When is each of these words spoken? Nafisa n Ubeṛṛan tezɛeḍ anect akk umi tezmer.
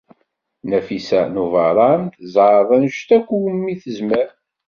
Nafisa 0.69 1.21
n 1.33 1.35
Ubeṛṛan 1.43 2.01
tezɛeḍ 2.15 2.69
anect 2.75 3.09
akk 3.17 3.29
umi 3.35 3.73
tezmer. 3.81 4.29